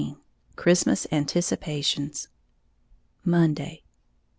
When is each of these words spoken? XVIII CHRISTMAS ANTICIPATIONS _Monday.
XVIII 0.01 0.17
CHRISTMAS 0.55 1.05
ANTICIPATIONS 1.11 2.27
_Monday. 3.23 3.81